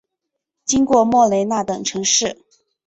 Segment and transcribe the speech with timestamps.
[0.65, 2.39] 经过莫雷纳等城市。